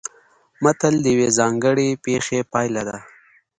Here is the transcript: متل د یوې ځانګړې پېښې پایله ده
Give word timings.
متل 0.63 0.93
د 1.01 1.05
یوې 1.13 1.27
ځانګړې 1.37 1.87
پېښې 2.03 2.39
پایله 2.51 2.81
ده 2.89 2.97